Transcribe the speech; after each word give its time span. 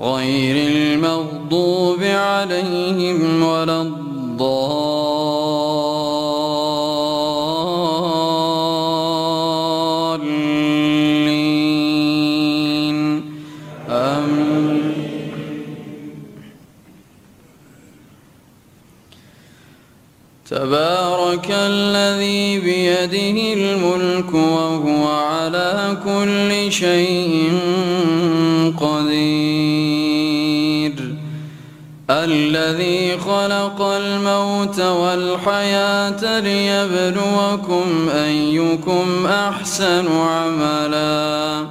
غير 0.00 0.56
المغضوب 0.56 2.02
عليهم 2.02 3.42
ولا 3.42 3.82
الضالين. 3.82 4.56
آمين 13.90 14.92
تبارك 20.50 21.46
الذي 21.50 22.60
بيده 22.60 23.54
الملك 23.54 24.34
وهو 24.34 25.06
على 25.06 25.96
كل 26.04 26.72
شيء 26.72 27.52
قدير. 28.80 29.45
الذي 32.10 33.18
خلق 33.18 33.82
الموت 33.82 34.80
والحياة 34.80 36.40
ليبلوكم 36.40 38.08
أيكم 38.08 39.26
أحسن 39.26 40.06
عملا 40.18 41.66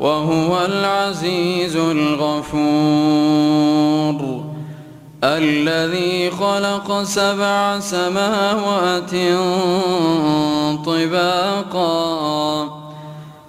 وهو 0.00 0.64
العزيز 0.64 1.76
الغفور. 1.76 3.28
الذي 5.24 6.30
خلق 6.30 7.02
سبع 7.02 7.80
سماوات 7.80 9.10
طباقا 10.86 12.77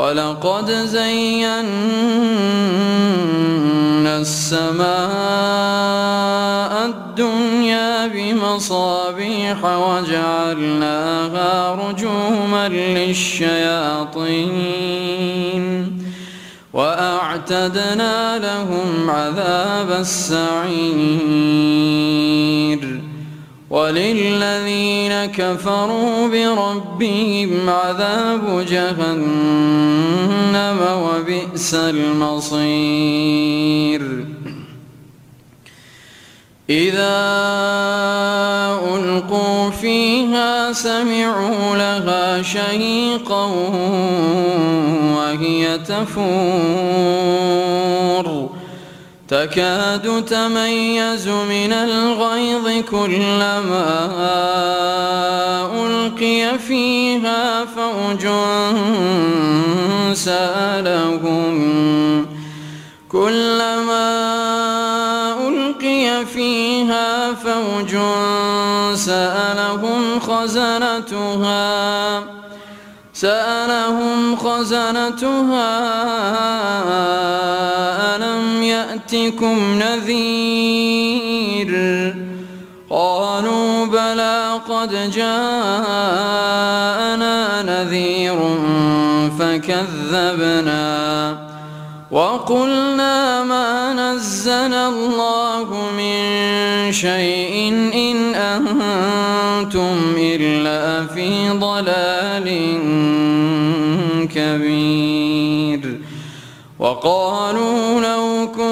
ولقد 0.00 0.70
زينا 0.70 1.60
السماء 4.20 4.86
الدنيا 6.86 8.06
بمصابيح 8.06 9.64
وجعلناها 9.64 11.50
رجوما 11.74 12.68
للشياطين 12.68 14.20
وأعتدنا 16.72 18.38
لهم 18.38 19.10
عذاب 19.10 19.90
السعير. 20.00 21.79
وللذين 23.90 25.26
كفروا 25.34 26.28
بربهم 26.28 27.70
عذاب 27.70 28.66
جهنم 28.70 30.08
وبئس 30.80 31.74
المصير. 31.74 33.20
إذا 36.70 37.18
ألقوا 38.94 39.70
فيها 39.70 40.72
سمعوا 40.72 41.76
لها 41.76 42.42
شهيقا 42.42 43.44
وهي 45.16 45.78
تفور. 45.78 47.39
تكاد 49.30 50.24
تميز 50.24 51.28
من 51.28 51.72
الغيظ 51.72 52.84
كلما 52.90 54.10
ألقي 55.74 56.58
فيها 56.58 57.64
فوج 57.64 58.26
سألهم. 60.14 61.56
كلما 63.08 64.08
ألقي 65.48 66.26
فيها 66.26 67.34
فوج 67.34 67.96
سألهم 68.94 70.20
خزنتها. 70.20 71.70
سألهم 73.14 74.36
خزنتها. 74.36 75.70
يأتكم 79.12 79.78
نذير. 79.78 81.70
قالوا 82.90 83.86
بلى 83.86 84.60
قد 84.68 85.10
جاءنا 85.10 86.12
نذير 87.62 88.38
فكذبنا. 89.38 90.80
وقلنا 92.10 93.44
ما 93.44 93.92
نزل 93.92 94.74
الله 94.74 95.90
من 95.96 96.92
شيء 96.92 97.72
إن 97.94 98.34
أنتم 98.34 99.96
إلا 100.18 101.06
في 101.06 101.50
ضلال 101.50 102.48
كبير. 104.34 106.00
وقالوا 106.78 108.00
لو 108.00 108.48
كنا 108.56 108.69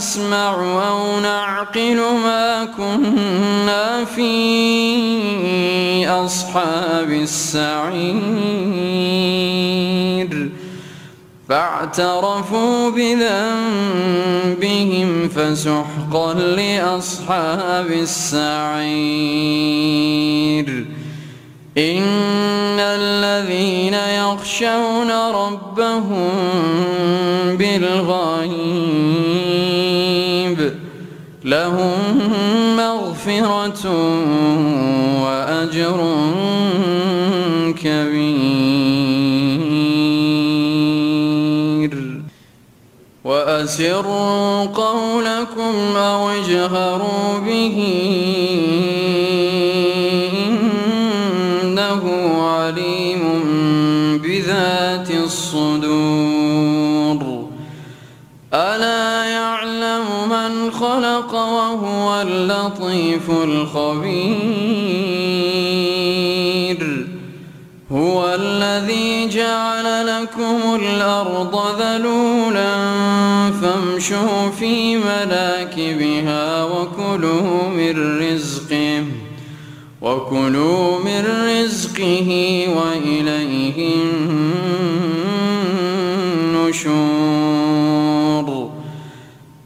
نسمع 0.00 0.54
أو 0.88 1.20
نعقل 1.20 1.96
ما 1.96 2.64
كنا 2.64 4.04
في 4.04 6.08
أصحاب 6.08 7.10
السعير. 7.10 8.20
فاعترفوا 11.48 12.90
بذنبهم 12.90 14.08
فسحقا 15.28 16.34
لأصحاب 16.34 17.86
السعير. 17.86 18.46
إن 21.78 22.78
الذين 22.78 23.94
يخشون 23.94 25.10
ربهم 25.30 26.30
بالغيب 27.56 29.20
لهم 31.44 31.96
مغفرة 32.76 33.90
وأجر 35.22 36.00
كبير 37.82 39.10
وأسروا 43.24 44.64
قولكم 44.64 45.96
أو 45.96 46.30
اجهروا 46.30 47.38
به 47.38 47.76
وهو 62.20 62.28
اللطيف 62.28 63.30
الخبير. 63.30 64.40
هو 67.92 68.34
الذي 68.34 69.28
جعل 69.28 70.06
لكم 70.06 70.74
الأرض 70.74 71.80
ذلولا 71.80 72.76
فامشوا 73.62 74.50
في 74.50 74.96
مناكبها 74.96 76.64
وكلوا 76.64 77.68
من 77.68 78.20
رزقه 78.20 79.04
وكلوا 80.02 80.98
من 81.04 81.24
رزقه 81.46 82.66
وإليه 82.76 83.94
النشور. 86.64 87.40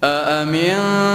أأمنتم 0.05 1.15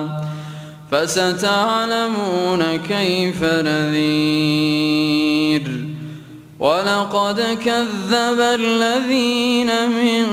فستعلمون 0.91 2.63
كيف 2.77 3.43
نذير. 3.43 4.51
ولقد 6.59 7.57
كذب 7.65 8.39
الذين 8.39 9.89
من 9.89 10.25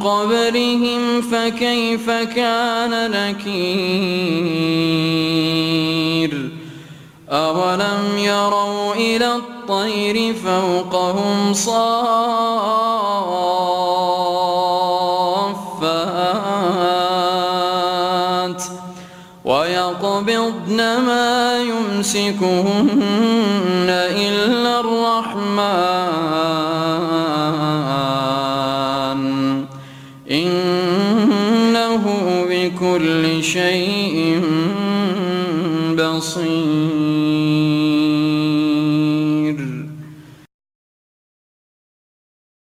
قبلهم 0.00 1.22
فكيف 1.22 2.10
كان 2.10 3.10
نكير؟ 3.10 4.50
أولم 7.30 8.18
يروا 8.18 8.94
إلى 8.94 9.36
الطير 9.36 10.34
فوقهم 10.34 11.54
صافات 11.54 11.80
ويقبضن 19.44 20.76
ما 20.76 21.58
يمسكهن 21.62 22.90
إلا 23.88 24.80
الرحمن. 24.80 26.10
إنه 30.30 32.04
بكل 32.50 33.44
شيء 33.44 34.40
بصير. 35.96 37.79